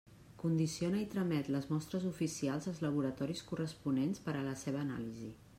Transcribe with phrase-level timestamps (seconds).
[0.43, 5.33] Condiciona i tramet les mostres oficials als laboratoris corresponents per a la seva anàlisi.